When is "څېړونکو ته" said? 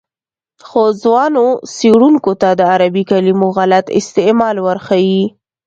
1.75-2.49